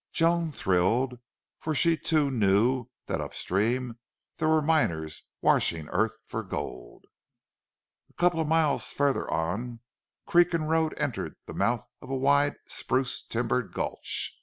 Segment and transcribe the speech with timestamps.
[0.11, 1.19] Joan thrilled,
[1.59, 3.99] for she, too, knew that up stream
[4.37, 7.05] there were miners washing earth for gold.
[8.09, 9.79] A couple of miles farther on
[10.25, 14.35] creek and road entered the mouth of a wide spruce timbered gulch.